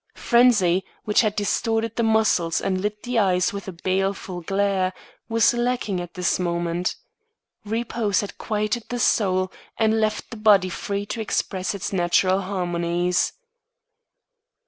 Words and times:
Frenzy, 0.15 0.83
which 1.05 1.21
had 1.21 1.35
distorted 1.35 1.95
the 1.95 2.01
muscles 2.01 2.59
and 2.59 2.81
lit 2.81 3.03
the 3.03 3.19
eyes 3.19 3.53
with 3.53 3.67
a 3.67 3.71
baleful 3.71 4.41
glare, 4.41 4.93
was 5.29 5.53
lacking 5.53 6.01
at 6.01 6.15
this 6.15 6.39
moment. 6.39 6.95
Repose 7.65 8.21
had 8.21 8.39
quieted 8.39 8.85
the 8.89 8.97
soul 8.97 9.51
and 9.77 10.01
left 10.01 10.31
the 10.31 10.37
body 10.37 10.69
free 10.69 11.05
to 11.05 11.21
express 11.21 11.75
its 11.75 11.93
natural 11.93 12.41
harmonies. 12.41 13.33